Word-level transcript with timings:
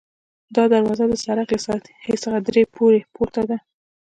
دا 0.55 0.63
دروازه 0.73 1.05
د 1.09 1.13
سړک 1.25 1.47
له 1.53 1.59
سطحې 1.65 2.15
څخه 2.23 2.37
درې 2.47 2.63
پوړۍ 2.73 3.01
پورته 3.15 3.41
ده. 3.49 3.57